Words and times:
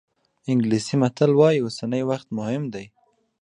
انګلیسي 0.51 0.95
متل 1.01 1.31
وایي 1.39 1.59
اوسنی 1.63 2.01
وخت 2.09 2.27
مهم 2.39 2.63
دی. 2.73 2.85